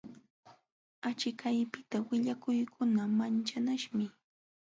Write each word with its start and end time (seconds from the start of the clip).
Achikaypiqta 1.09 1.97
willakuykuna 2.07 3.03
manchanaśhmi. 3.17 4.05